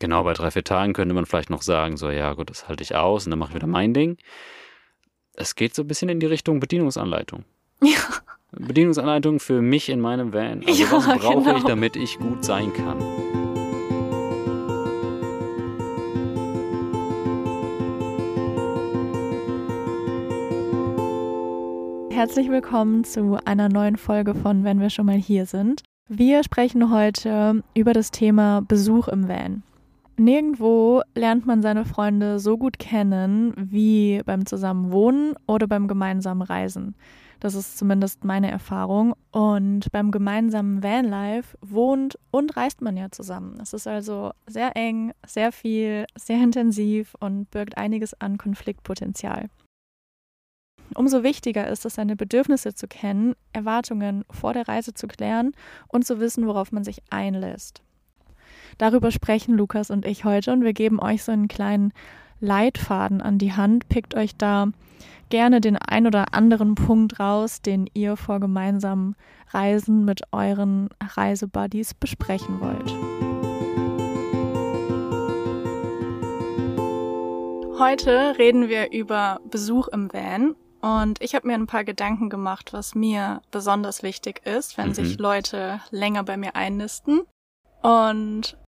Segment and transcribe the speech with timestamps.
[0.00, 2.82] Genau, bei drei, vier Tagen könnte man vielleicht noch sagen, so, ja gut, das halte
[2.82, 4.16] ich aus und dann mache ich wieder mein Ding.
[5.34, 7.44] Es geht so ein bisschen in die Richtung Bedienungsanleitung.
[7.82, 7.98] Ja.
[8.52, 10.64] Bedienungsanleitung für mich in meinem Van.
[10.66, 11.56] Also Ja, was brauche genau.
[11.56, 12.98] ich, damit ich gut sein kann?
[22.10, 25.82] Herzlich willkommen zu einer neuen Folge von Wenn wir schon mal hier sind.
[26.08, 29.62] Wir sprechen heute über das Thema Besuch im Van.
[30.20, 36.94] Nirgendwo lernt man seine Freunde so gut kennen wie beim Zusammenwohnen oder beim gemeinsamen Reisen.
[37.40, 39.14] Das ist zumindest meine Erfahrung.
[39.30, 43.58] Und beim gemeinsamen Vanlife wohnt und reist man ja zusammen.
[43.62, 49.48] Es ist also sehr eng, sehr viel, sehr intensiv und birgt einiges an Konfliktpotenzial.
[50.94, 55.52] Umso wichtiger ist es, seine Bedürfnisse zu kennen, Erwartungen vor der Reise zu klären
[55.88, 57.82] und zu wissen, worauf man sich einlässt.
[58.78, 61.92] Darüber sprechen Lukas und ich heute und wir geben euch so einen kleinen
[62.40, 63.88] Leitfaden an die Hand.
[63.88, 64.68] Pickt euch da
[65.28, 69.14] gerne den ein oder anderen Punkt raus, den ihr vor gemeinsamen
[69.50, 72.94] Reisen mit euren Reisebuddies besprechen wollt.
[77.78, 82.74] Heute reden wir über Besuch im Van und ich habe mir ein paar Gedanken gemacht,
[82.74, 84.94] was mir besonders wichtig ist, wenn Mhm.
[84.94, 87.22] sich Leute länger bei mir einnisten.
[87.82, 88.58] Und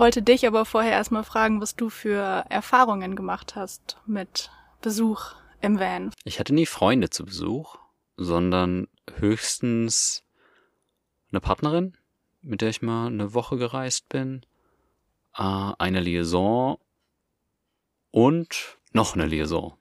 [0.00, 5.78] wollte dich aber vorher erstmal fragen, was du für Erfahrungen gemacht hast mit Besuch im
[5.78, 6.10] Van.
[6.24, 7.76] Ich hatte nie Freunde zu Besuch,
[8.16, 10.24] sondern höchstens
[11.30, 11.98] eine Partnerin,
[12.40, 14.40] mit der ich mal eine Woche gereist bin,
[15.36, 16.78] äh, eine Liaison
[18.10, 19.74] und noch eine Liaison.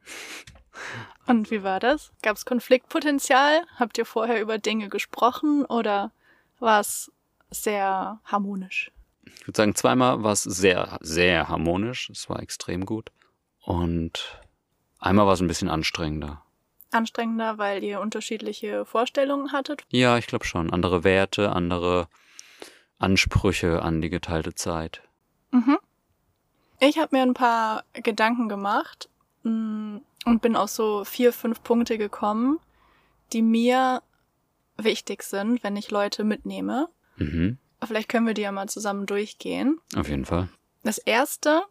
[1.27, 2.11] Und wie war das?
[2.21, 3.61] Gab es Konfliktpotenzial?
[3.77, 6.11] Habt ihr vorher über Dinge gesprochen oder
[6.59, 7.09] war es
[7.51, 8.91] sehr harmonisch?
[9.35, 12.09] Ich würde sagen, zweimal war es sehr, sehr harmonisch.
[12.09, 13.11] Es war extrem gut.
[13.61, 14.41] Und
[14.99, 16.44] einmal war es ein bisschen anstrengender.
[16.91, 19.83] Anstrengender, weil ihr unterschiedliche Vorstellungen hattet?
[19.89, 20.71] Ja, ich glaube schon.
[20.71, 22.08] Andere Werte, andere
[22.98, 25.02] Ansprüche an die geteilte Zeit.
[25.52, 25.77] Mhm.
[26.80, 29.09] Ich habe mir ein paar Gedanken gemacht
[29.43, 32.59] mm, und bin auf so vier, fünf Punkte gekommen,
[33.33, 34.02] die mir
[34.77, 36.87] wichtig sind, wenn ich Leute mitnehme.
[37.17, 39.79] Mhm, Vielleicht können wir die ja mal zusammen durchgehen.
[39.95, 40.49] auf jeden Fall.
[40.83, 41.63] Das erste,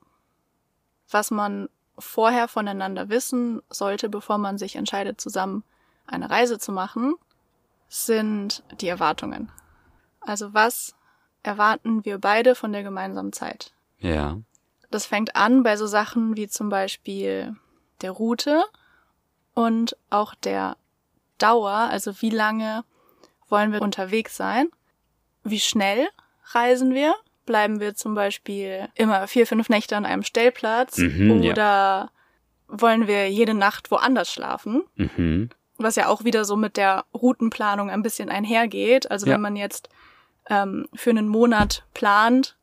[1.10, 5.64] was man vorher voneinander wissen sollte, bevor man sich entscheidet, zusammen
[6.06, 7.14] eine Reise zu machen,
[7.88, 9.50] sind die Erwartungen.
[10.20, 10.94] Also was
[11.42, 13.72] erwarten wir beide von der gemeinsamen Zeit?
[13.98, 14.38] Ja.
[14.90, 17.56] Das fängt an bei so Sachen wie zum Beispiel
[18.00, 18.64] der Route
[19.54, 20.76] und auch der
[21.38, 22.84] Dauer, also wie lange
[23.48, 24.68] wollen wir unterwegs sein,
[25.44, 26.08] wie schnell
[26.52, 27.14] reisen wir,
[27.46, 31.52] bleiben wir zum Beispiel immer vier, fünf Nächte an einem Stellplatz Mhm, ja.
[31.52, 32.10] oder
[32.68, 35.48] wollen wir jede Nacht woanders schlafen, Mhm.
[35.78, 39.10] was ja auch wieder so mit der Routenplanung ein bisschen einhergeht.
[39.10, 39.34] Also Ja.
[39.34, 39.88] wenn man jetzt
[40.50, 42.56] ähm, für einen Monat plant,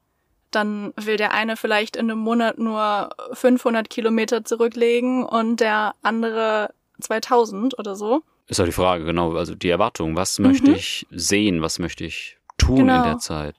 [0.51, 6.73] dann will der eine vielleicht in einem Monat nur 500 Kilometer zurücklegen und der andere
[7.01, 8.21] 2000 oder so.
[8.47, 10.15] Ist auch die Frage, genau, also die Erwartung.
[10.15, 10.75] Was möchte Mhm.
[10.77, 11.61] ich sehen?
[11.61, 12.97] Was möchte ich tun Genau.
[12.97, 13.55] in der Zeit?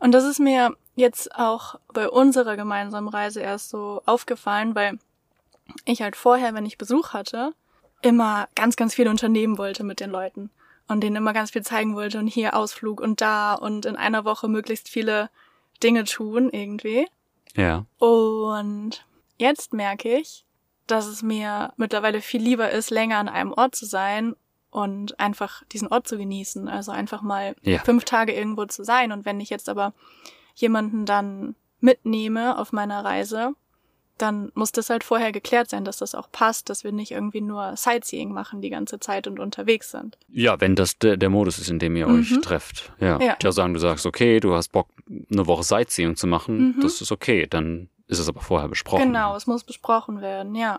[0.00, 4.98] Und das ist mir jetzt auch bei unserer gemeinsamen Reise erst so aufgefallen, weil
[5.84, 7.52] ich halt vorher, wenn ich Besuch hatte,
[8.02, 10.50] immer ganz, ganz viel unternehmen wollte mit den Leuten
[10.88, 14.24] und denen immer ganz viel zeigen wollte und hier Ausflug und da und in einer
[14.24, 15.30] Woche möglichst viele
[15.82, 17.08] Dinge tun irgendwie.
[17.56, 17.86] Ja.
[17.98, 19.06] Und
[19.38, 20.44] jetzt merke ich,
[20.86, 24.36] dass es mir mittlerweile viel lieber ist, länger an einem Ort zu sein
[24.74, 26.68] und einfach diesen Ort zu genießen.
[26.68, 27.78] Also einfach mal Ja.
[27.84, 29.12] fünf Tage irgendwo zu sein.
[29.12, 29.92] Und wenn ich jetzt aber
[30.56, 33.52] jemanden dann mitnehme auf meiner Reise,
[34.18, 37.40] dann muss das halt vorher geklärt sein, dass das auch passt, dass wir nicht irgendwie
[37.40, 40.18] nur Sightseeing machen die ganze Zeit und unterwegs sind.
[40.28, 42.42] Ja, wenn das der, der Modus ist, in dem ihr euch Mhm.
[42.42, 42.92] trefft.
[43.00, 43.20] Ja.
[43.20, 43.36] Ja.
[43.44, 46.80] Auch sagen, du sagst, okay, du hast Bock, eine Woche Sightseeing zu machen, Mhm.
[46.80, 47.46] das ist okay.
[47.48, 49.02] Dann ist es aber vorher besprochen.
[49.06, 50.78] Genau, es muss besprochen werden, ja.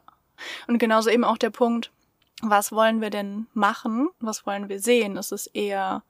[0.68, 1.92] Und genauso eben auch der Punkt,
[2.42, 4.10] was wollen wir denn machen?
[4.20, 5.16] Was wollen wir sehen?
[5.18, 6.04] Ist es eher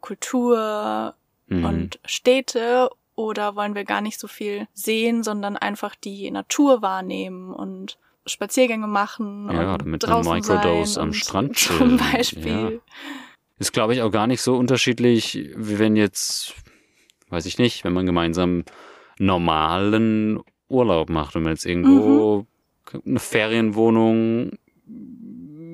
[0.00, 1.14] Kultur
[1.48, 1.64] Mhm.
[1.64, 7.52] und Städte oder wollen wir gar nicht so viel sehen, sondern einfach die Natur wahrnehmen
[7.52, 11.96] und Spaziergänge machen Ja, und mit einer draußen Microdose sein am und Strand zum chillen,
[11.96, 12.80] Beispiel.
[13.58, 16.54] Ist, glaube ich, auch gar nicht so unterschiedlich, wie wenn jetzt,
[17.30, 18.64] weiß ich nicht, wenn man gemeinsam
[19.18, 22.46] normalen Urlaub macht, wenn man jetzt irgendwo
[22.94, 23.00] Mhm.
[23.06, 24.52] eine Ferienwohnung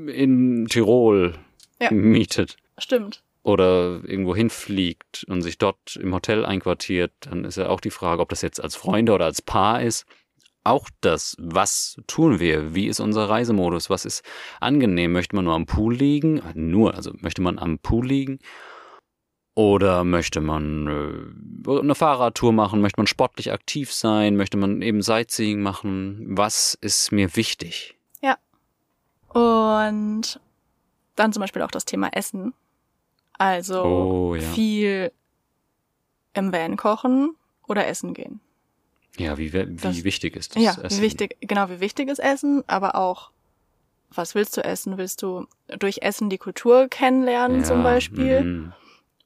[0.08, 1.35] in Tirol
[1.81, 1.91] Ja.
[1.91, 2.56] mietet.
[2.79, 3.23] Stimmt.
[3.43, 8.20] oder irgendwo hinfliegt und sich dort im Hotel einquartiert, dann ist ja auch die Frage,
[8.20, 10.05] ob das jetzt als Freunde oder als Paar ist.
[10.64, 12.75] Auch das, was tun wir?
[12.75, 13.88] Wie ist unser Reisemodus?
[13.88, 14.25] Was ist
[14.61, 15.12] angenehm?
[15.12, 16.43] Möchte man nur am Pool liegen?
[16.55, 18.41] Nur, also möchte man am Pool liegen?
[19.55, 20.87] Oder möchte man
[21.67, 22.81] äh, eine Fahrradtour machen?
[22.81, 24.37] Möchte man sportlich aktiv sein?
[24.37, 26.26] Möchte man eben Sightseeing machen?
[26.37, 27.96] Was ist mir wichtig?
[29.34, 29.88] Ja.
[29.88, 30.40] Und
[31.17, 32.55] dann zum Beispiel auch das Thema Essen.
[33.38, 34.40] Also Oh, ja.
[34.52, 35.12] viel
[36.34, 37.34] im Van kochen
[37.67, 38.40] oder essen gehen.
[39.19, 40.99] Ja, wie, wie Das- wichtig ist das ja, Essen?
[40.99, 43.31] wie wichtig, genau, wie wichtig ist Essen, aber auch,
[44.11, 44.99] was willst du essen?
[44.99, 45.46] Willst du
[45.78, 48.43] durch Essen die Kultur kennenlernen zum Ja, Beispiel?
[48.44, 48.73] mhm.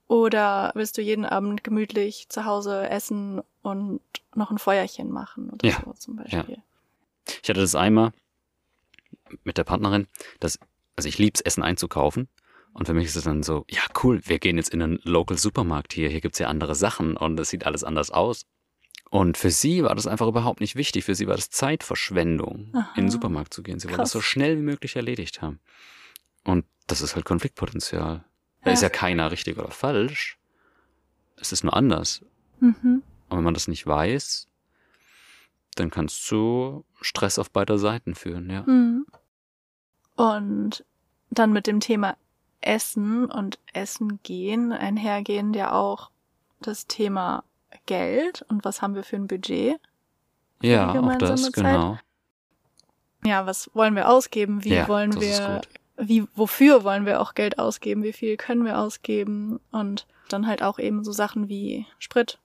[0.06, 4.00] Oder willst du jeden Abend gemütlich zu Hause essen und
[4.34, 6.58] noch ein Feuerchen machen oder Ja, so zum Beispiel?
[7.42, 8.12] Ich hatte das einmal
[9.44, 10.06] mit der Partnerin,
[10.40, 10.58] dass,
[10.96, 12.28] also ich lieb's Essen einzukaufen.
[12.72, 15.36] Und für mich ist es dann so, ja cool, wir gehen jetzt in einen Local
[15.36, 18.46] Supermarkt hier, hier gibt's ja andere Sachen und es sieht alles anders aus.
[19.10, 21.04] Und für sie war das einfach überhaupt nicht wichtig.
[21.04, 22.92] Für sie war das Zeitverschwendung, Aha.
[22.94, 23.80] in den Supermarkt zu gehen.
[23.80, 25.58] Sie wollte das so schnell wie möglich erledigt haben.
[26.44, 28.24] Und das ist halt Konfliktpotenzial.
[28.62, 28.72] Da Ja.
[28.74, 30.38] ist ja keiner richtig oder falsch.
[31.36, 32.24] Es ist nur anders.
[32.60, 33.02] Mhm.
[33.28, 34.46] Und wenn man das nicht weiß,
[35.74, 38.62] dann kann es zu Stress auf beider Seiten führen, ja.
[38.62, 39.06] Mhm.
[40.20, 40.84] Und
[41.30, 42.14] dann mit dem Thema
[42.60, 46.10] Essen und Essen gehen einhergehend ja auch
[46.60, 47.42] das Thema
[47.86, 49.80] Geld und was haben wir für ein Budget?
[50.60, 51.52] Ja, auch das, Zeit.
[51.54, 51.98] genau.
[53.24, 54.62] Ja, was wollen wir ausgeben?
[54.62, 55.62] Wie Ja, wollen wir,
[55.96, 58.02] wie, wofür wollen wir auch Geld ausgeben?
[58.02, 59.58] Wie viel können wir ausgeben?
[59.70, 62.38] Und dann halt auch eben so Sachen wie Sprit,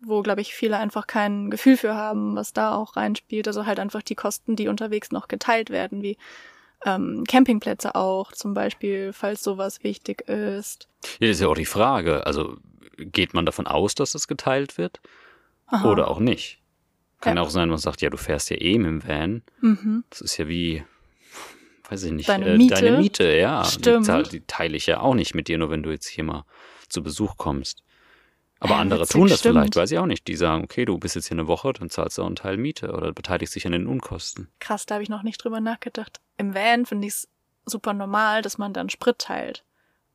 [0.00, 3.46] wo, glaube ich, viele einfach kein Gefühl für haben, was da auch reinspielt.
[3.46, 6.18] Also halt einfach die Kosten, die unterwegs noch geteilt werden, wie
[6.86, 10.88] ähm, Campingplätze auch zum Beispiel, falls sowas wichtig ist.
[11.18, 12.26] Ja, das ist ja auch die Frage.
[12.26, 12.56] Also
[12.96, 15.00] geht man davon aus, dass das geteilt wird
[15.66, 15.90] Aha.
[15.90, 16.58] oder auch nicht?
[17.20, 17.42] Kann Ja.
[17.42, 19.42] auch sein, man sagt, ja, du fährst ja eh mit dem Van.
[19.60, 20.04] Mhm.
[20.10, 20.82] Das ist ja wie,
[21.88, 22.74] weiß ich nicht, Deine äh, Miete.
[22.74, 23.64] deine Miete, ja.
[23.64, 24.08] Stimmt.
[24.08, 26.44] Die, die teile ich ja auch nicht mit dir, nur wenn du jetzt hier mal
[26.88, 27.82] zu Besuch kommst.
[28.62, 29.54] Aber Ja, andere tun das stimmt.
[29.56, 30.28] vielleicht, weiß ich auch nicht.
[30.28, 32.56] Die sagen, okay, du bist jetzt hier eine Woche, dann zahlst du auch einen Teil
[32.58, 34.48] Miete oder beteiligst dich an den Unkosten.
[34.60, 36.20] Krass, da habe ich noch nicht drüber nachgedacht.
[36.36, 37.28] Im Van finde ich es
[37.64, 39.64] super normal, dass man dann Sprit teilt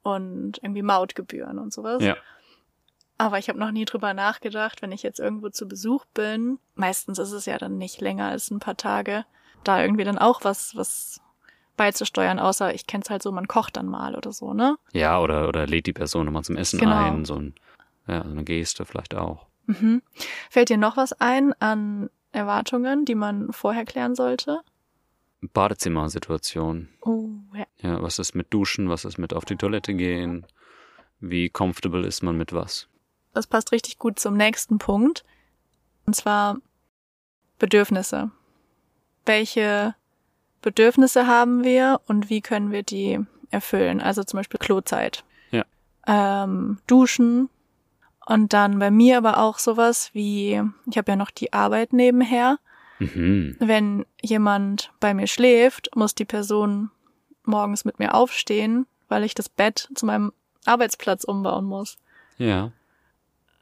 [0.04, 2.04] und irgendwie Mautgebühren und sowas.
[2.04, 2.16] Ja.
[3.18, 6.60] Aber ich habe noch nie drüber nachgedacht, wenn ich jetzt irgendwo zu Besuch bin.
[6.76, 9.26] Meistens ist es ja dann nicht länger als ein paar Tage,
[9.64, 11.22] da irgendwie dann auch was, was
[11.78, 14.78] beizusteuern, außer ich kenn's halt so, man kocht dann mal oder so, ne?
[14.94, 16.96] Ja, oder, oder lädt die Person nochmal zum Essen Genau.
[16.96, 17.56] ein, so, ein,
[18.08, 19.48] ja, so eine Geste vielleicht auch.
[19.68, 20.02] Mhm.
[20.50, 24.62] Fällt dir noch was ein an Erwartungen, die man vorher klären sollte?
[25.42, 26.90] Badezimmersituation.
[27.02, 27.66] Oh, ja.
[27.82, 30.46] Ja, was ist mit Duschen, was ist mit auf die Toilette gehen?
[31.20, 32.88] Wie comfortable ist man mit was?
[33.34, 35.24] Das passt richtig gut zum nächsten Punkt.
[36.06, 36.58] Und zwar
[37.60, 38.32] Bedürfnisse.
[39.26, 39.96] Welche
[40.62, 43.20] Bedürfnisse haben wir und wie können wir die
[43.52, 44.02] erfüllen?
[44.02, 45.24] Also zum Beispiel Klozeit.
[45.52, 45.66] Ja.
[46.08, 47.50] Ähm, Duschen.
[48.26, 52.58] Und dann bei mir aber auch sowas wie, ich habe ja noch die Arbeit nebenher.
[53.00, 53.56] Mhm.
[53.60, 56.90] Wenn jemand bei mir schläft, muss die Person
[57.44, 60.32] morgens mit mir aufstehen, weil ich das Bett zu meinem
[60.66, 61.98] Arbeitsplatz umbauen muss
[62.40, 62.72] Ja.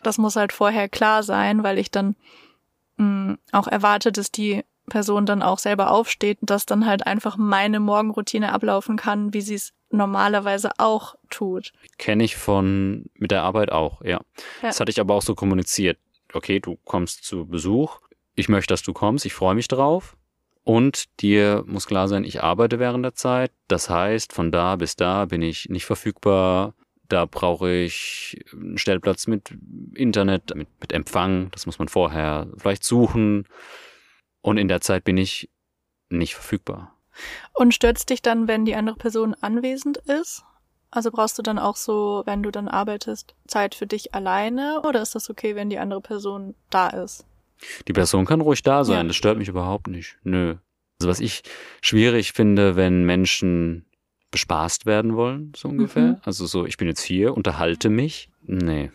[0.04, 2.16] das muss halt vorher klar sein, weil ich dann
[2.98, 7.80] mh, auch erwarte, dass die Person dann auch selber aufsteht dass dann halt einfach meine
[7.80, 11.72] Morgenroutine ablaufen kann, wie sie es normalerweise auch tut.
[11.98, 14.10] Kenne ich von mit der Arbeit auch, ja.
[14.12, 14.24] Ja.
[14.62, 15.98] Das hatte ich aber auch so kommuniziert.
[16.34, 18.00] Okay, du kommst zu Besuch.
[18.36, 19.26] Ich möchte, dass du kommst.
[19.26, 20.18] Ich freue mich drauf.
[20.64, 23.52] Und dir muss klar sein, ich arbeite während der Zeit.
[23.68, 26.74] Das heißt, von da bis da bin ich nicht verfügbar.
[27.10, 29.54] Da brauche ich einen Stellplatz mit
[29.94, 31.52] Internet, mit, mit Empfang.
[31.52, 33.46] Das muss man vorher vielleicht suchen.
[34.44, 35.50] Und in der Zeit bin ich
[36.10, 36.96] nicht verfügbar.
[37.54, 40.44] Und stürzt dich dann, wenn die andere Person anwesend ist?
[40.92, 44.82] Also brauchst du dann auch so, wenn du dann arbeitest, Zeit für dich alleine?
[44.84, 47.26] Oder ist das okay, wenn die andere Person da ist?
[47.88, 49.04] Die Person kann ruhig da sein, Ja.
[49.06, 50.18] das stört mich überhaupt nicht.
[50.24, 50.58] Nö.
[51.00, 51.42] Also was ich
[51.82, 53.86] schwierig finde, wenn Menschen
[54.32, 56.04] bespaßt werden wollen, so ungefähr.
[56.04, 56.18] Mhm.
[56.24, 58.30] Also so, ich bin jetzt hier, unterhalte mich.
[58.42, 58.92] Nee.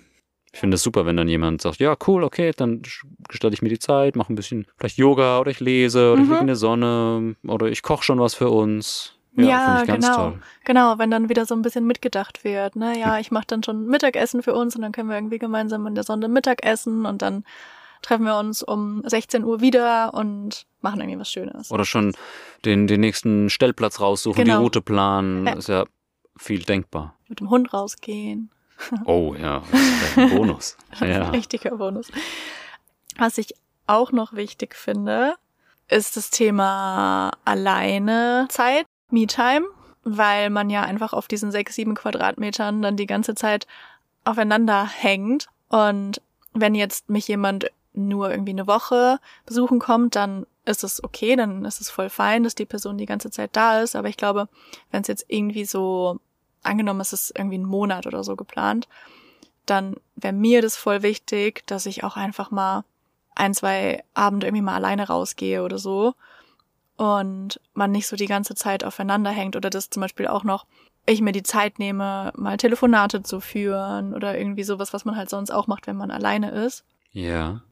[0.53, 2.83] Ich finde es super, wenn dann jemand sagt, ja, cool, okay, dann
[3.29, 6.27] gestalte ich mir die Zeit, mache ein bisschen vielleicht Yoga oder ich lese oder ich
[6.27, 6.33] Mhm.
[6.33, 9.15] liege in der Sonne oder ich koche schon was für uns.
[9.37, 10.17] Ja, Ja, finde ich ganz genau.
[10.31, 10.41] toll.
[10.65, 12.99] Genau, wenn dann wieder so ein bisschen mitgedacht wird, ne?
[12.99, 15.95] Ja, ich mache dann schon Mittagessen für uns und dann können wir irgendwie gemeinsam in
[15.95, 17.45] der Sonne Mittag essen und dann
[18.03, 21.71] treffen wir uns um 16 Uhr wieder und machen irgendwie was Schönes.
[21.71, 22.15] Oder schon
[22.65, 24.59] den, den nächsten Stellplatz raussuchen, Genau.
[24.59, 25.47] die Route planen.
[25.47, 25.53] Ja.
[25.55, 25.85] Ist ja
[26.37, 27.15] viel denkbar.
[27.29, 28.51] mit dem Hund rausgehen.
[29.05, 29.63] Oh ja,
[30.17, 30.77] ein Bonus.
[31.01, 31.31] ja.
[31.31, 32.11] Richtiger Bonus.
[33.17, 33.55] Was ich
[33.87, 35.35] auch noch wichtig finde,
[35.89, 39.67] ist das Thema alleine Zeit, Me-Time,
[40.05, 43.67] weil man ja einfach auf diesen sechs, sieben Quadratmetern dann die ganze Zeit
[44.25, 45.49] aufeinander hängt.
[45.69, 46.21] Und
[46.53, 51.65] wenn jetzt mich jemand nur irgendwie eine Woche besuchen kommt, dann ist es okay, dann
[51.65, 53.97] ist es voll fein, dass die Person die ganze Zeit da ist.
[53.97, 54.49] Aber ich glaube,
[54.91, 56.21] wenn es jetzt irgendwie so,
[56.69, 58.89] angenommen es ist irgendwie ein Monat oder so geplant,
[59.67, 62.85] dann wäre mir das voll wichtig, dass ich auch einfach mal
[63.35, 66.15] ein, zwei Abende irgendwie mal alleine rausgehe oder so
[66.97, 70.67] und man nicht so die ganze Zeit aufeinander hängt oder das zum Beispiel auch noch
[71.07, 75.31] ich mir die Zeit nehme, mal Telefonate zu führen oder irgendwie sowas, was man halt
[75.31, 76.85] sonst auch macht, wenn man alleine ist.
[77.13, 77.63] Ja.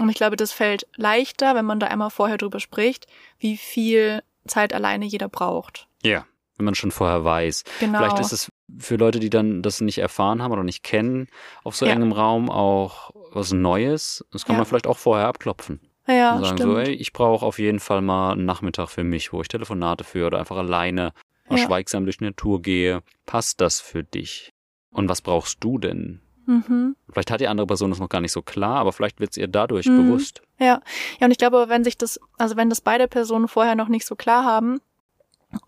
[0.00, 3.06] Und ich glaube, das fällt leichter, wenn man da einmal vorher drüber spricht,
[3.38, 5.86] wie viel Zeit alleine jeder braucht.
[6.02, 6.26] Ja,
[6.60, 7.64] wenn man schon vorher weiß.
[7.80, 7.98] Genau.
[7.98, 11.26] Vielleicht ist es für Leute, die dann das nicht erfahren haben oder nicht kennen,
[11.64, 11.92] auf so ja.
[11.92, 14.24] engem Raum auch was Neues.
[14.30, 14.58] Das kann ja.
[14.58, 15.80] man vielleicht auch vorher abklopfen.
[16.06, 16.72] Ja, und sagen stimmt.
[16.72, 20.04] so, ey, ich brauche auf jeden Fall mal einen Nachmittag für mich, wo ich Telefonate
[20.04, 21.12] führe oder einfach alleine
[21.48, 21.66] mal ja.
[21.66, 23.02] schweigsam durch eine Tour gehe.
[23.26, 24.52] Passt das für dich?
[24.90, 26.20] Und was brauchst du denn?
[26.46, 26.96] Mhm.
[27.10, 29.36] Vielleicht hat die andere Person das noch gar nicht so klar, aber vielleicht wird es
[29.36, 30.08] ihr dadurch mhm.
[30.08, 30.42] bewusst.
[30.58, 30.80] Ja,
[31.20, 34.04] ja, und ich glaube, wenn sich das, also wenn das beide Personen vorher noch nicht
[34.04, 34.80] so klar haben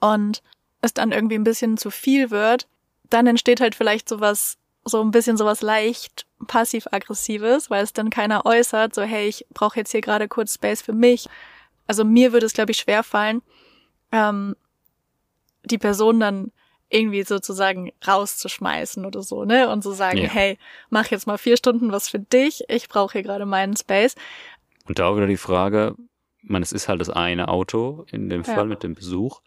[0.00, 0.42] und
[0.82, 2.68] es dann irgendwie ein bisschen zu viel wird,
[3.08, 8.44] dann entsteht halt vielleicht sowas, so ein bisschen sowas leicht passiv-aggressives, weil es dann keiner
[8.44, 11.28] äußert, so hey, ich brauche jetzt hier gerade kurz Space für mich.
[11.86, 13.42] Also mir würde es, glaube ich, schwer fallen,
[14.10, 14.56] ähm,
[15.64, 16.52] die Person dann
[16.88, 19.70] irgendwie sozusagen rauszuschmeißen oder so, ne?
[19.70, 20.28] Und zu sagen, ja.
[20.28, 20.58] hey,
[20.90, 24.14] mach jetzt mal vier Stunden was für dich, ich brauche hier gerade meinen Space.
[24.86, 25.94] Und da auch wieder die Frage,
[26.42, 28.64] man, es ist halt das eine Auto in dem Fall ja.
[28.64, 29.40] mit dem Besuch.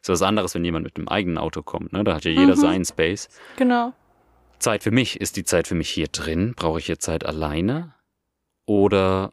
[0.00, 2.04] Ist was anderes, wenn jemand mit dem eigenen Auto kommt, ne?
[2.04, 2.60] Da hat ja jeder mhm.
[2.60, 3.28] seinen Space.
[3.56, 3.92] Genau.
[4.58, 6.54] Zeit für mich, ist die Zeit für mich hier drin?
[6.56, 7.94] Brauche ich hier Zeit alleine?
[8.66, 9.32] Oder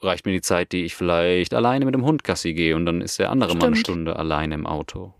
[0.00, 3.00] reicht mir die Zeit, die ich vielleicht alleine mit dem Hund Gassi gehe und dann
[3.00, 3.62] ist der andere Stimmt.
[3.62, 5.14] mal eine Stunde alleine im Auto?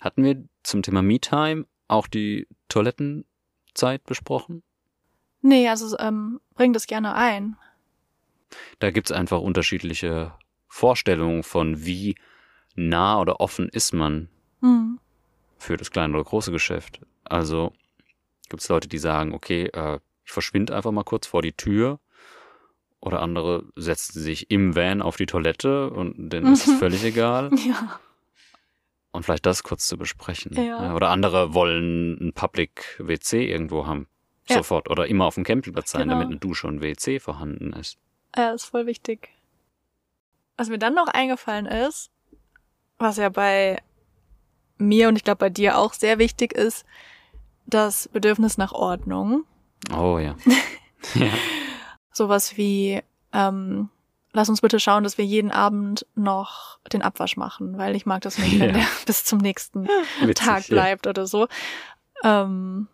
[0.00, 4.62] Hatten wir zum Thema Me-Time auch die Toilettenzeit besprochen?
[5.40, 7.56] Nee, also ähm, bring das gerne ein.
[8.78, 10.34] Da gibt's einfach unterschiedliche
[10.66, 12.16] Vorstellungen von, wie
[12.78, 14.28] nah oder offen ist man
[14.60, 14.98] hm.
[15.58, 17.00] für das kleine oder große Geschäft.
[17.24, 17.72] Also
[18.48, 22.00] gibt's Leute, die sagen, okay, äh, ich verschwinde einfach mal kurz vor die Tür.
[23.00, 27.50] Oder andere setzen sich im Van auf die Toilette und denen ist es völlig egal.
[27.66, 28.00] Ja.
[29.10, 30.52] Und vielleicht das kurz zu besprechen.
[30.52, 30.94] Ja.
[30.94, 34.06] Oder andere wollen ein Public WC irgendwo haben.
[34.48, 34.56] Ja.
[34.56, 34.90] Sofort.
[34.90, 36.14] Oder immer auf dem Campingplatz sein, Genau.
[36.14, 37.96] damit eine Dusche und WC vorhanden ist.
[38.36, 39.30] Ja, ist voll wichtig.
[40.58, 42.10] Was mir dann noch eingefallen ist,
[42.98, 43.78] was ja bei
[44.78, 46.84] mir und ich glaube bei dir auch sehr wichtig ist,
[47.66, 49.44] das Bedürfnis nach Ordnung.
[49.96, 50.36] Oh ja.
[51.14, 51.26] ja.
[52.12, 53.02] Sowas wie,
[53.32, 53.90] ähm,
[54.32, 58.22] lass uns bitte schauen, dass wir jeden Abend noch den Abwasch machen, weil ich mag
[58.22, 58.80] das nicht, wenn Ja.
[58.80, 59.88] der bis zum nächsten
[60.20, 60.74] Witzig, Tag ja.
[60.74, 61.46] bleibt oder so.
[62.24, 62.88] Ähm,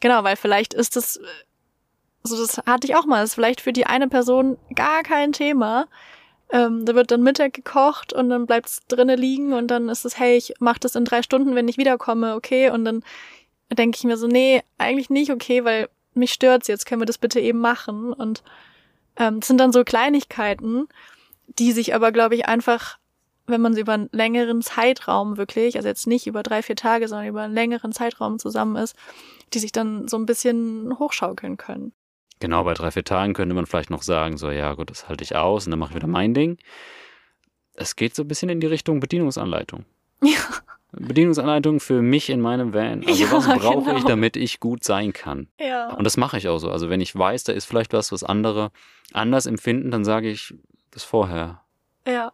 [0.00, 1.20] genau, weil vielleicht ist das,
[2.22, 5.86] so das hatte ich auch mal, ist vielleicht für die eine Person gar kein Thema.
[6.54, 10.20] Ähm, da wird dann Mittag gekocht und dann bleibt's drinnen liegen und dann ist es,
[10.20, 12.70] hey, ich mach das in drei Stunden, wenn ich wiederkomme, okay?
[12.70, 13.02] Und dann
[13.72, 17.18] denke ich mir so, nee, eigentlich nicht okay, weil mich stört's jetzt, können wir das
[17.18, 18.12] bitte eben machen?
[18.12, 18.44] Und
[19.16, 20.86] ähm, das sind dann so Kleinigkeiten,
[21.58, 22.98] die sich aber, glaube ich, einfach,
[23.48, 27.08] wenn man sie über einen längeren Zeitraum wirklich, also jetzt nicht über drei, vier Tage,
[27.08, 28.94] sondern über einen längeren Zeitraum zusammen ist,
[29.54, 31.92] die sich dann so ein bisschen hochschaukeln können.
[32.40, 35.24] Genau, bei drei, vier Tagen könnte man vielleicht noch sagen, so, ja gut, das halte
[35.24, 36.58] ich aus und dann mache ich wieder mein Ding.
[37.74, 39.84] Es geht so ein bisschen in die Richtung Bedienungsanleitung.
[40.22, 40.38] Ja.
[40.92, 43.04] Bedienungsanleitung für mich in meinem Van.
[43.04, 44.08] Also Ja, was brauche ich, genau.
[44.08, 45.48] damit ich gut sein kann?
[45.58, 45.92] Ja.
[45.92, 46.70] Und das mache ich auch so.
[46.70, 48.70] Also wenn ich weiß, da ist vielleicht was, was andere
[49.12, 50.54] anders empfinden, dann sage ich
[50.92, 51.62] das vorher.
[52.06, 52.32] Ja.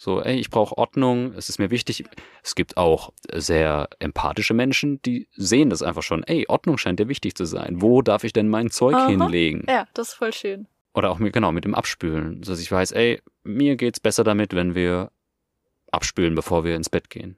[0.00, 2.04] So, ey, ich brauche Ordnung, es ist mir wichtig.
[2.44, 6.22] Es gibt auch sehr empathische Menschen, die sehen das einfach schon.
[6.22, 7.82] Ey, Ordnung scheint dir wichtig zu sein.
[7.82, 9.06] Wo darf ich denn mein Zeug Aha.
[9.08, 9.66] hinlegen?
[9.68, 10.68] Ja, das ist voll schön.
[10.94, 12.40] Oder auch mit, genau, mit dem Abspülen.
[12.42, 15.10] Dass ich weiß, ey, mir geht's besser damit, wenn wir
[15.90, 17.36] abspülen, bevor wir ins Bett gehen.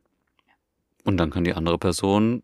[1.04, 2.42] Und dann kann die andere Person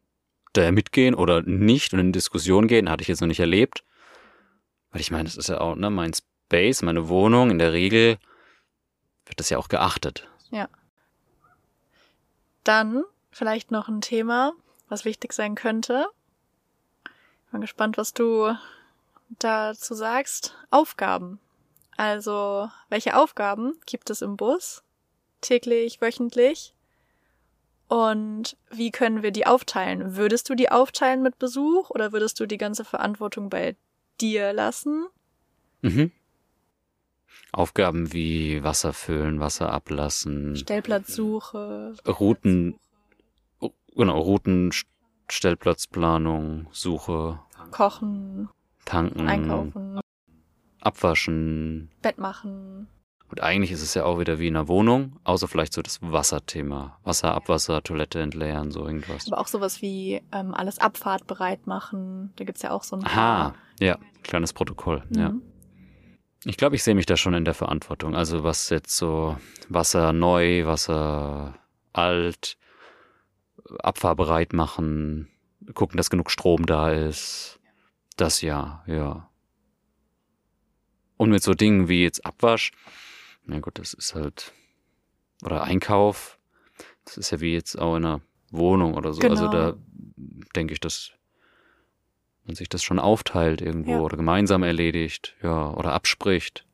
[0.55, 2.89] da mitgehen oder nicht und in Diskussion gehen.
[2.89, 3.85] Hatte ich jetzt noch nicht erlebt.
[4.93, 8.17] Weil ich meine, das ist ja auch, ne, mein Space, meine Wohnung, in der Regel
[9.27, 10.29] wird das ja auch geachtet.
[12.65, 14.53] Dann vielleicht noch ein Thema,
[14.89, 16.07] was wichtig sein könnte.
[17.53, 18.57] Bin gespannt, was du
[19.39, 20.57] dazu sagst.
[20.71, 21.41] Aufgaben.
[21.97, 24.83] Also, welche Aufgaben gibt es im Bus?
[25.41, 26.75] Täglich, wöchentlich?
[27.89, 30.17] Und wie können wir die aufteilen?
[30.17, 33.77] Würdest du die aufteilen mit Besuch oder würdest du die ganze Verantwortung bei
[34.21, 35.07] dir lassen?
[35.83, 36.11] Mhm.
[37.57, 41.95] Aufgaben wie Wasser füllen, Wasser ablassen, Stellplatzsuche.
[42.07, 42.79] Routen,
[43.97, 44.73] genau, Routen,
[45.31, 48.51] Stellplatzplanung, Suche, Kochen,
[48.85, 50.01] tanken, einkaufen,
[50.83, 51.91] abwaschen.
[52.03, 52.89] Bett machen.
[53.31, 56.03] Und eigentlich ist es ja auch wieder wie in einer Wohnung, außer vielleicht so das
[56.03, 56.99] Wasserthema.
[57.05, 59.27] Wasser, Abwasser, Toilette entleeren, so irgendwas.
[59.29, 62.35] Aber auch sowas wie ähm, alles Abfahrt bereit machen.
[62.37, 65.33] Da gibt's ja auch so ein Aha, ja, kleines Protokoll, ja.
[66.49, 68.15] Ich glaube, ich sehe mich da schon in der Verantwortung.
[68.15, 69.37] Also was jetzt so
[69.69, 71.59] Wasser neu, Wasser
[71.93, 72.57] alt,
[73.81, 75.29] abfahrbereit machen,
[75.75, 77.59] gucken, dass genug Strom da ist.
[78.17, 79.29] Das ja, ja.
[81.17, 82.71] Und mit so Dingen wie jetzt Abwasch,
[83.45, 84.53] na gut, das ist halt,
[85.43, 86.39] oder Einkauf,
[87.07, 88.21] das ist ja wie jetzt auch in einer
[88.53, 89.21] Wohnung oder so.
[89.23, 89.73] Also Genau.
[89.73, 89.77] da
[90.55, 91.11] denke ich, dass
[92.47, 94.01] man sich das schon aufteilt irgendwo Ja.
[94.01, 96.65] oder gemeinsam erledigt, ja, oder abspricht.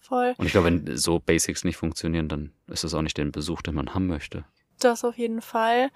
[0.00, 0.34] Voll.
[0.36, 3.62] Und ich glaube, wenn so Basics nicht funktionieren, dann ist das auch nicht den Besuch,
[3.62, 4.44] den man haben möchte.
[4.78, 5.88] Das auf jeden Fall.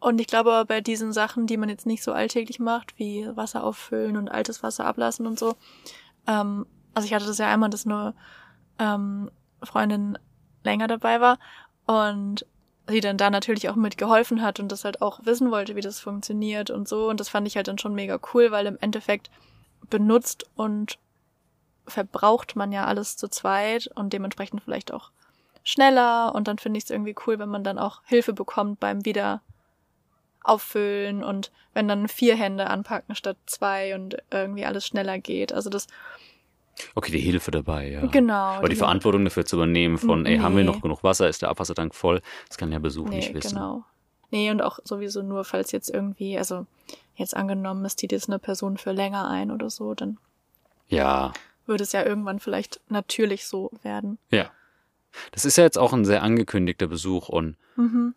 [0.00, 3.64] Und ich glaube bei diesen Sachen, die man jetzt nicht so alltäglich macht, wie Wasser
[3.64, 5.56] auffüllen und altes Wasser ablassen und so,
[6.26, 8.14] ähm, also ich hatte das ja einmal, dass eine
[8.78, 9.30] ähm,
[9.62, 10.18] Freundin
[10.62, 11.38] länger dabei war
[11.86, 12.44] und
[12.88, 16.00] sie dann da natürlich auch mitgeholfen hat und das halt auch wissen wollte, wie das
[16.00, 17.08] funktioniert und so.
[17.08, 19.30] Und das fand ich halt dann schon mega cool, weil im Endeffekt
[19.90, 20.98] benutzt und
[21.86, 25.10] verbraucht man ja alles zu zweit und dementsprechend vielleicht auch
[25.64, 29.04] schneller und dann finde ich es irgendwie cool, wenn man dann auch Hilfe bekommt beim
[29.04, 29.42] wieder
[30.42, 35.52] auffüllen und wenn dann vier Hände anpacken statt zwei und irgendwie alles schneller geht.
[35.52, 35.86] Also das
[36.94, 38.06] Okay, die Hilfe dabei, ja.
[38.06, 38.34] genau.
[38.58, 40.70] Aber die Verantwortung dafür zu übernehmen von, ey, haben wir Nee.
[40.70, 43.54] noch genug Wasser, ist der Abwassertank voll, das kann der Besuch Nee, nicht wissen.
[43.56, 43.84] genau.
[44.30, 46.66] Nee, und auch sowieso nur, falls jetzt irgendwie, also
[47.16, 50.18] jetzt angenommen, es zieht jetzt eine Person für länger ein oder so, dann
[50.88, 51.32] Ja,
[51.66, 54.18] würde es ja irgendwann vielleicht natürlich so werden.
[54.30, 54.50] ja.
[55.32, 58.14] Das ist ja jetzt auch ein sehr angekündigter Besuch und Mhm.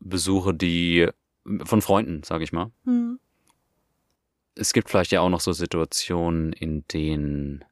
[0.00, 1.08] Besuche, die
[1.64, 2.70] von Freunden, sage ich mal.
[2.84, 3.18] Hm.
[4.56, 7.64] Es gibt vielleicht ja auch noch so Situationen, in denen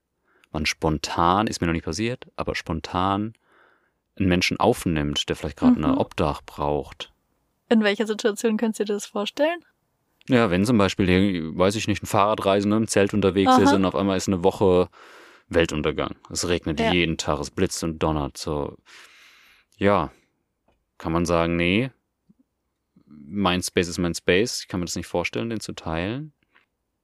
[0.51, 3.35] man spontan, ist mir noch nicht passiert, aber spontan
[4.16, 5.85] einen Menschen aufnimmt, der vielleicht gerade Mhm.
[5.85, 7.12] eine Obdach braucht.
[7.68, 9.64] In welcher Situation könntest du dir das vorstellen?
[10.29, 13.62] Ja, wenn zum Beispiel, hier, weiß ich nicht, ein Fahrradreisender im Zelt unterwegs Aha.
[13.62, 14.88] ist und auf einmal ist eine Woche
[15.49, 16.16] Weltuntergang.
[16.31, 16.92] Es regnet Ja.
[16.92, 18.37] jeden Tag, es blitzt und donnert.
[18.37, 18.77] So,
[19.79, 20.12] ja,
[20.99, 21.90] kann man sagen, nee,
[23.07, 24.61] mein Space ist mein Space.
[24.61, 26.33] Ich kann mir das nicht vorstellen, den zu teilen.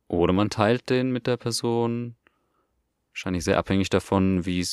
[0.08, 2.16] Oder man teilt den mit der Person.
[3.12, 4.66] Wahrscheinlich sehr abhängig davon, wie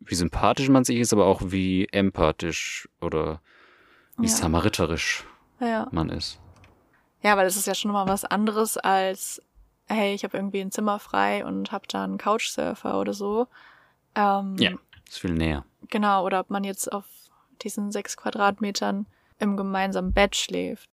[0.00, 3.40] wie sympathisch man sich ist, aber auch wie empathisch oder
[4.18, 4.32] wie Ja.
[4.32, 5.24] samariterisch
[5.58, 5.88] Ja.
[5.90, 6.38] man ist.
[7.22, 9.40] Ja, weil das ist ja schon mal was anderes als,
[9.86, 13.46] hey, ich habe irgendwie ein Zimmer frei und habe da einen Couchsurfer oder so.
[14.14, 14.72] Ähm, Ja.
[15.08, 15.64] Ist viel näher.
[15.88, 17.04] Genau, oder ob man jetzt auf
[17.62, 19.06] diesen sechs Quadratmetern
[19.38, 20.88] im gemeinsamen Bett schläft.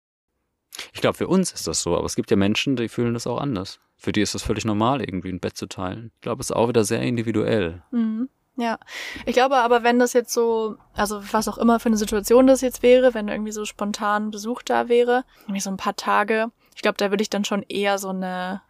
[0.92, 3.26] Ich glaube, für uns ist das so, aber es gibt ja Menschen, die fühlen das
[3.26, 3.80] auch anders.
[3.96, 6.12] Für die ist das völlig normal, irgendwie ein Bett zu teilen.
[6.16, 7.82] Ich glaube, es ist auch wieder sehr individuell.
[7.90, 8.28] Mhm.
[8.56, 8.80] Ja,
[9.24, 12.60] ich glaube aber, wenn das jetzt so, also was auch immer für eine Situation das
[12.60, 16.82] jetzt wäre, wenn irgendwie so spontan Besuch da wäre, irgendwie so ein paar Tage, ich
[16.82, 18.60] glaube, da würde ich dann schon eher so eine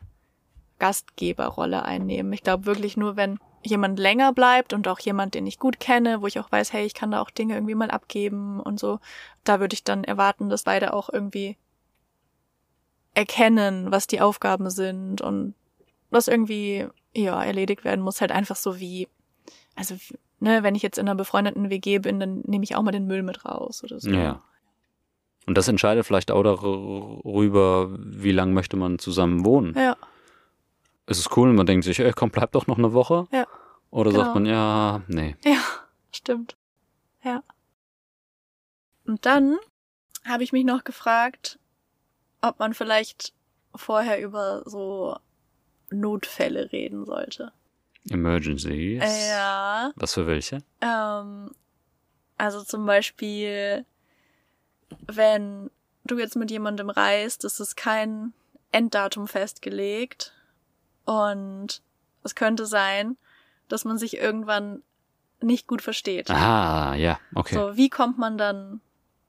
[0.78, 2.34] Gastgeberrolle einnehmen.
[2.34, 6.20] Ich glaube wirklich nur, wenn jemand länger bleibt und auch jemand, den ich gut kenne,
[6.20, 9.00] wo ich auch weiß, hey, ich kann da auch Dinge irgendwie mal abgeben und so,
[9.42, 11.56] da würde ich dann erwarten, dass beide auch irgendwie
[13.18, 15.54] erkennen, was die Aufgaben sind und
[16.10, 19.08] was irgendwie, ja, erledigt werden muss, halt einfach so wie,
[19.74, 19.96] also,
[20.40, 23.06] ne, wenn ich jetzt in einer befreundeten WG bin, dann nehme ich auch mal den
[23.06, 24.08] Müll mit raus oder so.
[24.10, 24.40] Ja.
[25.46, 29.74] Und das entscheidet vielleicht auch darüber, wie lange möchte man zusammen wohnen.
[29.76, 29.96] Ja,
[31.06, 33.26] Es ist cool man denkt sich, ey, komm, bleib doch noch eine Woche.
[33.32, 33.46] Ja.
[33.90, 34.22] Oder Genau.
[34.24, 35.36] sagt man, ja, nee.
[35.44, 35.58] ja,
[36.12, 36.56] stimmt.
[37.24, 37.42] Ja.
[39.06, 39.56] Und dann
[40.26, 41.58] habe ich mich noch gefragt,
[42.40, 43.32] ob man vielleicht
[43.74, 45.16] vorher über so
[45.90, 47.52] Notfälle reden sollte.
[48.10, 49.02] Emergencies.
[49.28, 49.92] Ja.
[49.96, 50.58] Was für welche?
[50.80, 51.50] Ähm,
[52.36, 53.84] also zum Beispiel,
[55.06, 55.70] wenn
[56.04, 58.32] du jetzt mit jemandem reist, ist es kein
[58.72, 60.32] Enddatum festgelegt
[61.04, 61.82] und
[62.22, 63.16] es könnte sein,
[63.68, 64.82] dass man sich irgendwann
[65.40, 66.30] nicht gut versteht.
[66.30, 67.54] Ah, ja, okay.
[67.54, 68.80] So, wie kommt man dann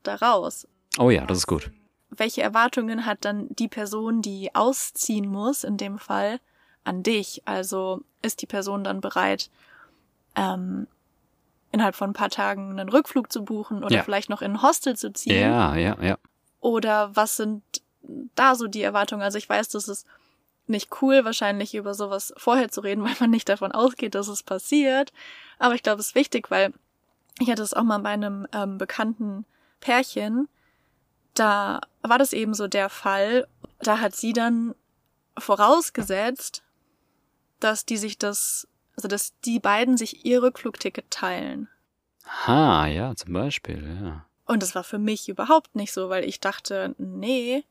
[0.04, 0.68] da raus?
[0.98, 1.72] Oh ja, das ist gut.
[2.20, 6.40] Welche Erwartungen hat dann die Person, die ausziehen muss, in dem Fall,
[6.84, 7.42] an dich?
[7.46, 9.50] Also ist die Person dann bereit,
[10.36, 10.88] ähm,
[11.72, 14.04] innerhalb von ein paar Tagen einen Rückflug zu buchen oder Ja.
[14.04, 15.36] vielleicht noch in ein Hostel zu ziehen?
[15.36, 16.18] Ja, ja, ja.
[16.60, 17.64] Oder was sind
[18.36, 19.22] da so die Erwartungen?
[19.22, 20.06] Also ich weiß, das ist
[20.68, 24.44] nicht cool, wahrscheinlich über sowas vorher zu reden, weil man nicht davon ausgeht, dass es
[24.44, 25.14] passiert.
[25.58, 26.74] Aber ich glaube, es ist wichtig, weil
[27.40, 29.46] ich hatte es auch mal bei einem ähm, bekannten
[29.80, 30.50] Pärchen.
[31.40, 33.48] Da war das eben so der Fall.
[33.80, 34.76] Da hat sie dann
[35.38, 36.64] vorausgesetzt,
[37.62, 41.70] dass die sich das, also dass die beiden sich ihr Rückflugticket teilen.
[42.46, 44.26] Ha, ja, zum Beispiel, ja.
[44.48, 47.64] Und das war für mich überhaupt nicht so, weil ich dachte, nee,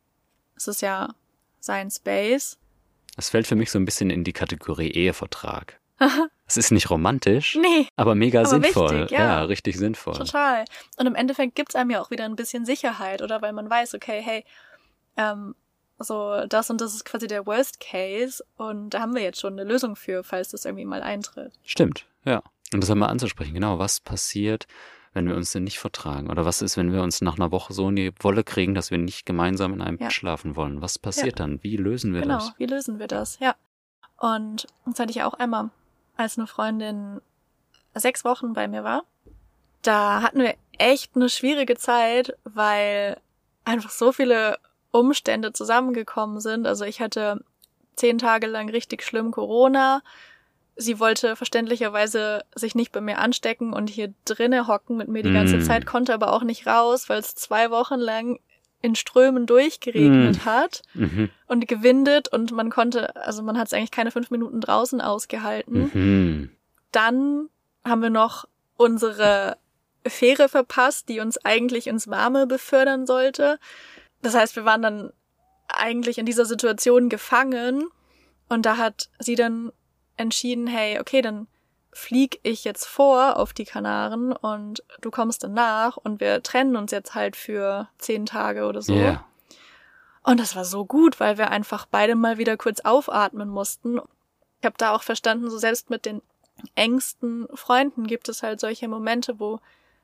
[0.57, 1.14] es ist ja
[1.61, 2.57] sein Space.
[3.16, 5.78] Das fällt für mich so ein bisschen in die Kategorie Ehevertrag.
[6.47, 9.01] Es ist nicht romantisch, Nee, aber mega Aber sinnvoll.
[9.03, 9.43] wichtig, ja.
[9.43, 10.15] richtig sinnvoll.
[10.15, 10.65] total.
[10.97, 13.43] Und im Endeffekt gibt's einem ja auch wieder ein bisschen Sicherheit, oder?
[13.43, 14.45] Weil man weiß, okay, hey,
[15.19, 15.55] ähm,
[15.99, 19.55] so das und das ist quasi der Worst Case und da haben wir jetzt schon
[19.55, 21.53] eine Lösung für, falls das irgendwie mal eintritt.
[21.65, 22.43] Stimmt, ja.
[22.73, 23.53] Und das haben wir anzusprechen.
[23.55, 24.67] Genau, was passiert,
[25.15, 26.31] wenn wir uns denn nicht vertragen?
[26.31, 28.91] Oder was ist, wenn wir uns nach einer Woche so in die Wolle kriegen, dass
[28.91, 30.07] wir nicht gemeinsam in einem Ja.
[30.07, 30.81] Bett schlafen wollen?
[30.81, 31.63] Was passiert dann?
[31.63, 32.55] Wie lösen wir genau, das?
[32.59, 33.39] wie lösen wir das?
[33.41, 33.55] Ja.
[34.19, 35.71] Und das hatte ich ja auch einmal,
[36.18, 37.22] als eine Freundin
[37.94, 39.04] sechs Wochen bei mir war.
[39.83, 43.18] Da hatten wir echt eine schwierige Zeit, weil
[43.64, 44.59] einfach so viele
[44.90, 46.66] Umstände zusammengekommen sind.
[46.66, 47.42] Also ich hatte
[47.96, 50.02] zehn Tage lang richtig schlimm Corona.
[50.76, 55.33] Sie wollte verständlicherweise sich nicht bei mir anstecken und hier drinne hocken mit mir die
[55.33, 55.62] ganze Mm.
[55.62, 58.38] Zeit, konnte aber auch nicht raus, weil es zwei Wochen lang
[58.81, 60.45] in Strömen durchgeregnet Mm.
[60.45, 61.31] hat Mhm.
[61.47, 65.91] und gewindet und man konnte, also man hat es eigentlich keine fünf Minuten draußen ausgehalten.
[65.93, 66.51] Mhm.
[66.93, 67.49] Dann
[67.85, 69.57] haben wir noch unsere
[70.07, 73.59] Fähre verpasst, die uns eigentlich ins Warme befördern sollte.
[74.23, 75.12] Das heißt, wir waren dann
[75.67, 77.88] eigentlich in dieser Situation gefangen
[78.49, 79.73] und da hat sie dann
[80.17, 81.47] entschieden, hey, okay, dann
[81.92, 86.77] flieg ich jetzt vor auf die Kanaren und du kommst dann nach und wir trennen
[86.77, 88.94] uns jetzt halt für zehn Tage oder so.
[88.94, 89.24] Ja.
[90.22, 93.98] Und das war so gut, weil wir einfach beide mal wieder kurz aufatmen mussten.
[94.61, 96.20] Ich habe da auch verstanden, so selbst mit den
[96.74, 99.61] engsten Freunden gibt es halt solche Momente, wo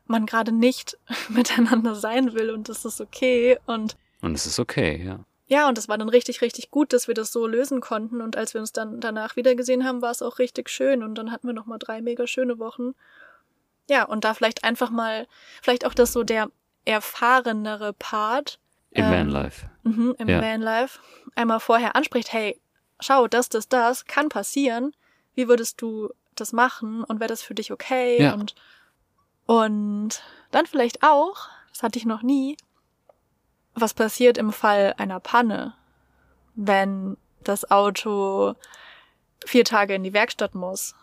[0.06, 3.58] man gerade nicht miteinander sein will und das ist okay.
[3.66, 5.20] Und Und es ist okay, ja.
[5.46, 8.20] Ja, und das war dann richtig, richtig gut, dass wir das so lösen konnten.
[8.22, 11.02] Und als wir uns dann danach wieder gesehen haben, war es auch richtig schön.
[11.02, 12.94] Und dann hatten wir noch mal drei mega schöne Wochen.
[13.88, 15.26] Ja, und da vielleicht einfach mal,
[15.62, 16.48] vielleicht auch das so der
[16.86, 18.58] erfahrenere Part
[18.90, 19.68] Im Ähm, Vanlife.
[19.82, 20.40] mhm, im Ja.
[20.40, 21.00] Vanlife
[21.34, 22.58] einmal vorher anspricht, hey,
[23.00, 24.94] schau, das, das, das kann passieren.
[25.34, 28.22] Wie würdest du das machen und wäre das für dich okay?
[28.22, 28.32] Ja.
[28.34, 28.54] Und,
[29.46, 32.56] und dann vielleicht auch, das hatte ich noch nie,
[33.74, 35.74] was passiert im Fall einer Panne,
[36.54, 38.54] wenn das Auto
[39.44, 40.94] vier Tage in die Werkstatt muss?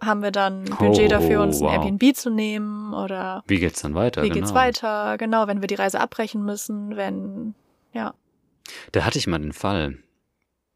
[0.00, 1.72] Haben wir dann Budget Oh, dafür, uns ein wow.
[1.74, 4.22] Airbnb zu nehmen oder Wie geht's dann weiter?
[4.22, 4.40] wie genau.
[4.40, 5.16] geht's weiter?
[5.16, 7.54] Genau, wenn wir die Reise abbrechen müssen, wenn,
[7.92, 8.14] ja.
[8.90, 9.98] Da hatte ich mal den Fall,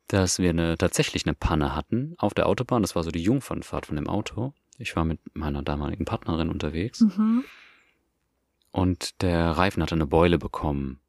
[0.07, 2.83] dass wir eine, tatsächlich eine Panne hatten auf der Autobahn.
[2.83, 4.53] Das war so die Jungfernfahrt von dem Auto.
[4.79, 7.43] Ich war mit meiner damaligen Partnerin unterwegs Mhm.
[8.71, 11.01] und der Reifen hatte eine Beule bekommen.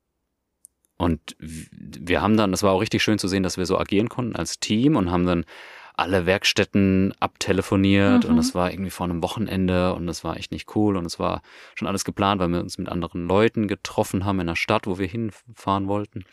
[0.97, 4.09] Und wir haben dann, das war auch richtig schön zu sehen, dass wir so agieren
[4.09, 5.45] konnten als Team und haben dann
[5.95, 8.29] alle Werkstätten abtelefoniert Mhm.
[8.29, 11.17] und das war irgendwie vor einem Wochenende und das war echt nicht cool und es
[11.17, 11.41] war
[11.73, 14.99] schon alles geplant, weil wir uns mit anderen Leuten getroffen haben in der Stadt, wo
[14.99, 16.25] wir hinfahren wollten.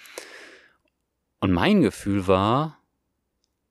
[1.41, 2.79] Und mein Gefühl war,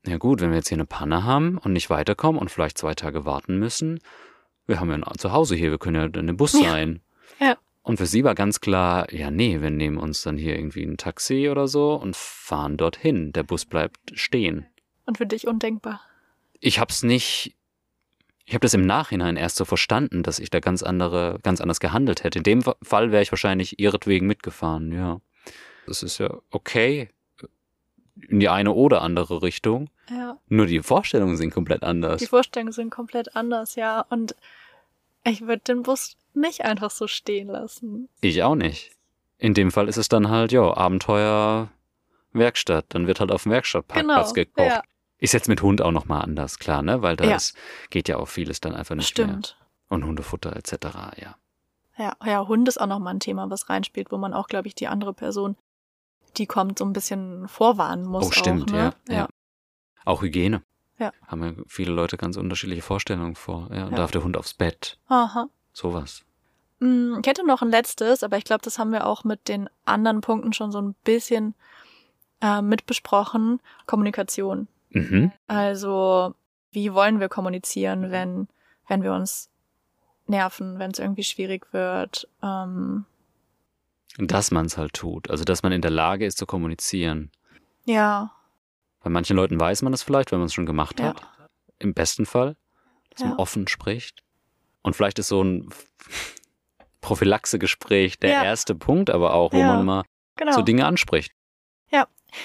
[0.06, 2.96] ja gut, wenn wir jetzt hier eine Panne haben und nicht weiterkommen und vielleicht zwei
[2.96, 4.00] Tage warten müssen,
[4.66, 7.02] wir haben ja ein Zuhause hier, wir können ja in dem Bus sein.
[7.84, 10.98] Und für sie war ganz klar, ja nee, wir nehmen uns dann hier irgendwie ein
[10.98, 13.34] Taxi oder so und fahren dorthin.
[13.34, 14.66] Der Bus bleibt stehen.
[15.06, 16.00] Und für dich undenkbar.
[16.62, 17.58] Ich hab's nicht,
[18.46, 21.82] ich habe das im Nachhinein erst so verstanden, dass ich da ganz andere, ganz anders
[21.82, 22.40] gehandelt hätte.
[22.40, 25.20] In dem Fall wäre ich wahrscheinlich ihretwegen mitgefahren, ja.
[25.86, 27.10] Das ist ja okay
[28.30, 29.90] in die eine oder andere Richtung.
[30.10, 30.38] Ja.
[30.48, 32.20] Nur die Vorstellungen sind komplett anders.
[32.20, 34.06] Die Vorstellungen sind komplett anders, ja.
[34.10, 34.36] Und
[35.26, 38.10] ich würde den Bus nicht einfach so stehen lassen.
[38.22, 38.92] Ich auch nicht.
[39.38, 41.70] In dem Fall ist es dann halt, ja, Abenteuer
[42.32, 42.86] Werkstatt.
[42.90, 44.68] Dann wird halt auf dem Werkstattparkplatz Genau, gekocht.
[44.68, 44.82] ja.
[45.20, 47.02] Ist jetzt mit Hund auch nochmal anders, klar, ne?
[47.02, 47.36] Weil da Ja.
[47.36, 47.56] ist,
[47.90, 49.28] geht ja auch vieles dann einfach nicht mehr.
[49.28, 49.58] Stimmt.
[49.90, 50.74] Und Hundefutter etc.,
[51.22, 51.36] ja.
[51.98, 54.74] Ja, ja, Hund ist auch nochmal ein Thema, was reinspielt, wo man auch, glaube ich,
[54.76, 55.56] die andere Person,
[56.38, 58.26] die kommt, so ein bisschen vorwarnen muss.
[58.28, 58.94] oh, stimmt, auch, ne?
[59.08, 59.28] ja, ja.
[60.04, 60.64] Auch Hygiene.
[60.98, 61.12] Ja.
[61.28, 63.68] Haben ja viele Leute ganz unterschiedliche Vorstellungen vor.
[63.72, 63.90] Ja, Ja.
[63.92, 64.98] darf der Hund aufs Bett?
[65.08, 65.48] Aha.
[65.74, 66.24] Sowas.
[66.80, 69.70] Mm, Ich hätte noch ein letztes, aber ich glaube, das haben wir auch mit den
[69.86, 71.56] anderen Punkten schon so ein bisschen
[72.42, 73.60] äh, mitbesprochen.
[73.86, 74.68] Kommunikation.
[74.92, 75.32] Mhm.
[75.48, 76.36] Also,
[76.72, 78.48] wie wollen wir kommunizieren, wenn,
[78.88, 79.50] wenn wir uns
[80.28, 82.28] nerven, wenn es irgendwie schwierig wird.
[82.42, 83.06] Ähm,
[84.18, 85.30] dass man es halt tut.
[85.30, 87.32] Also, dass man in der Lage ist zu kommunizieren.
[87.86, 88.32] ja,
[89.02, 91.08] Bei manchen Leuten weiß man das vielleicht, wenn man es schon gemacht Ja.
[91.08, 91.22] hat.
[91.80, 92.56] Im besten Fall,
[93.10, 93.40] dass man Ja.
[93.40, 94.23] offen spricht.
[94.84, 95.70] Und vielleicht ist so ein
[97.02, 98.44] Prophylaxegespräch der Ja.
[98.44, 99.66] erste Punkt, aber auch, wo Ja.
[99.68, 100.04] man mal
[100.36, 100.54] genau.
[100.54, 101.34] so Dinge anspricht.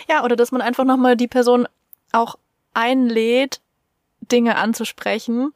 [0.07, 1.67] Ja, oder dass man einfach nochmal die Person
[2.13, 2.39] auch
[2.75, 3.63] einlädt,
[4.21, 5.55] Dinge anzusprechen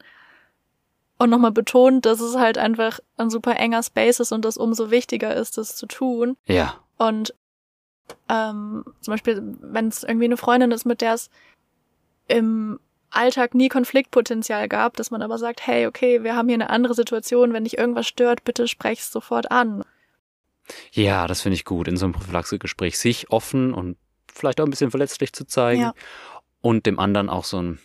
[1.19, 4.89] und nochmal betont, dass es halt einfach ein super enger Space ist und das umso
[4.89, 6.35] wichtiger ist, das zu tun.
[6.47, 7.35] Ja, Und
[8.27, 11.29] ähm, zum Beispiel, wenn es irgendwie eine Freundin ist, mit der es
[12.27, 12.79] im
[13.15, 16.93] Alltag nie Konfliktpotenzial gab, dass man aber sagt, hey, okay, wir haben hier eine andere
[16.93, 19.83] Situation, wenn dich irgendwas stört, bitte sprech's sofort an.
[20.91, 23.97] ja, das finde ich gut, in so einem Prophylaxegespräch sich offen und
[24.33, 25.93] vielleicht auch ein bisschen verletzlich zu zeigen Ja.
[26.61, 27.79] und dem anderen auch so ein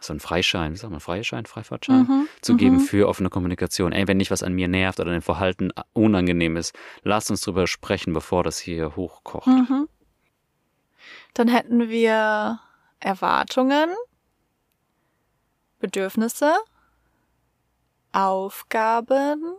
[0.00, 2.80] so ein Freischein, wie sagt man, Freischein, Freifahrtschein Mhm, zu geben mhm.
[2.80, 3.92] für offene Kommunikation.
[3.92, 7.68] Ey, wenn dich was an mir nervt oder dein Verhalten unangenehm ist, lass uns drüber
[7.68, 9.46] sprechen, bevor das hier hochkocht.
[9.46, 9.88] Mhm.
[11.34, 12.58] Dann hätten wir
[12.98, 13.90] Erwartungen,
[15.82, 16.54] Bedürfnisse,
[18.12, 19.56] Aufgaben,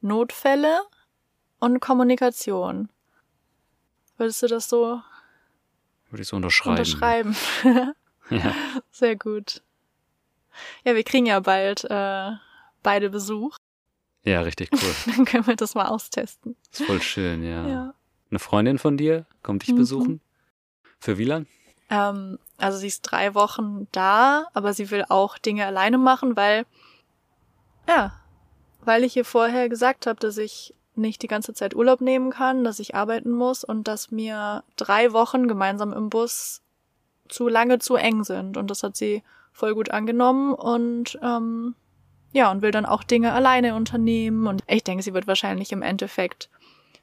[0.00, 0.80] Notfälle
[1.58, 2.88] und Kommunikation.
[4.16, 5.00] Würdest du das so
[6.10, 6.70] Würde ich so unterschreiben.
[6.78, 7.36] unterschreiben?
[8.30, 8.54] Ja.
[8.90, 9.62] Sehr gut.
[10.82, 12.30] Ja, wir kriegen ja bald äh,
[12.82, 13.58] beide Besuch.
[14.22, 14.94] ja, richtig cool.
[15.14, 16.56] Dann können wir das mal austesten.
[16.72, 17.68] Ist voll schön, ja.
[17.68, 17.94] Ja.
[18.30, 19.76] Eine Freundin von dir kommt dich Mhm.
[19.76, 20.20] besuchen?
[21.00, 21.46] Für wie lang?
[21.90, 26.66] Ähm, also sie ist drei Wochen da, aber sie will auch Dinge alleine machen, weil,
[27.88, 28.12] ja,
[28.84, 32.64] weil ich ihr vorher gesagt habe, dass ich nicht die ganze Zeit Urlaub nehmen kann,
[32.64, 36.62] dass ich arbeiten muss und dass mir drei Wochen gemeinsam im Bus
[37.28, 38.56] zu lange zu eng sind.
[38.56, 41.74] Und das hat sie voll gut angenommen und ähm,
[42.32, 44.46] ja, und will dann auch Dinge alleine unternehmen.
[44.46, 46.50] Und ich denke, sie wird wahrscheinlich im Endeffekt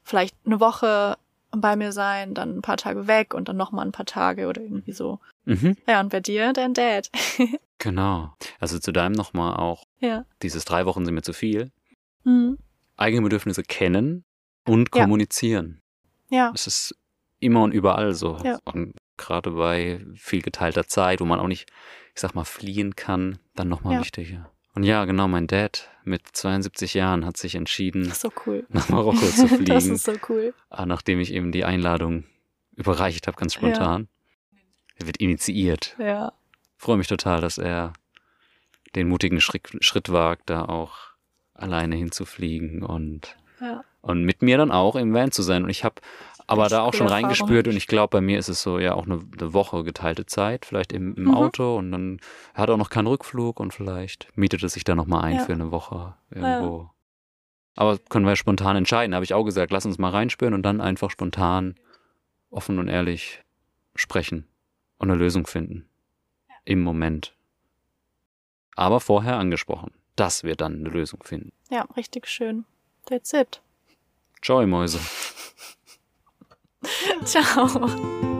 [0.04, 1.16] vielleicht eine Woche
[1.56, 4.60] bei mir sein, dann ein paar Tage weg und dann nochmal ein paar Tage oder
[4.62, 5.20] irgendwie so.
[5.44, 5.76] Mhm.
[5.86, 7.10] Ja, und bei dir dein Dad.
[7.78, 8.32] Genau.
[8.60, 10.24] Also zu deinem nochmal auch, ja.
[10.40, 11.72] dieses drei Wochen sind mir zu viel.
[12.22, 12.56] Mhm.
[12.96, 14.24] Eigene Bedürfnisse kennen
[14.64, 15.02] und Ja.
[15.02, 15.80] kommunizieren.
[16.30, 16.52] Ja.
[16.54, 16.94] Es ist
[17.40, 18.36] immer und überall so.
[18.44, 18.60] Ja.
[18.64, 21.68] Und gerade bei viel geteilter Zeit, wo man auch nicht,
[22.14, 24.00] ich sag mal, fliehen kann, dann nochmal Ja.
[24.00, 24.48] wichtiger.
[24.74, 28.64] Und ja, genau, mein Dad mit 72 Jahren hat sich entschieden, so cool.
[28.70, 30.54] nach Marokko zu fliegen, das ist so cool.
[30.70, 32.24] äh, nachdem ich ihm die Einladung
[32.74, 34.08] überreicht habe, ganz spontan.
[34.96, 35.94] Er wird initiiert.
[35.98, 36.32] Ja.
[36.76, 37.92] freue mich total, dass er
[38.94, 40.96] den mutigen Schritt, Schritt wagt, da auch
[41.54, 43.84] alleine hinzufliegen und, Ja.
[44.00, 45.64] und mit mir dann auch im Van zu sein.
[45.64, 45.96] Und ich habe
[46.52, 49.06] aber da auch schon reingespürt und ich glaube, bei mir ist es so ja auch
[49.06, 51.34] eine, eine Woche geteilte Zeit, vielleicht im, im Mhm.
[51.34, 52.20] Auto und dann
[52.54, 55.44] er hat auch noch keinen Rückflug und vielleicht mietet es sich da nochmal ein Ja.
[55.44, 56.90] für eine Woche irgendwo.
[57.74, 59.14] Aber können wir spontan entscheiden.
[59.14, 61.74] Habe ich auch gesagt, lass uns mal reinspüren und dann einfach spontan,
[62.50, 63.42] offen und ehrlich
[63.94, 64.46] sprechen
[64.98, 65.88] und eine Lösung finden.
[66.66, 67.34] Im Moment.
[68.76, 71.52] Aber vorher angesprochen, dass wir dann eine Lösung finden.
[71.70, 72.64] Ja, richtig schön.
[73.06, 73.60] That's it.
[74.42, 75.00] Joy, Mäuse.
[77.24, 78.31] 叫我。